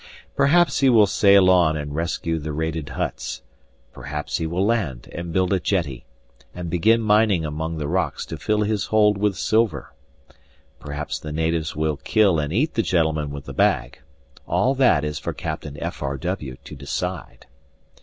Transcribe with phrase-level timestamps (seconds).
[0.35, 3.43] Perhaps he will sail on and rescue the raided huts,
[3.93, 6.05] perhaps he will land and build a jetty,
[6.55, 9.93] and begin mining among the rocks to fill his hold with silver.
[10.79, 13.99] Perhaps the natives will kill and eat the gentleman with the bag.
[14.47, 16.01] All that is for Captain F.
[16.01, 16.17] R.
[16.17, 16.57] W.
[16.63, 17.45] to decide.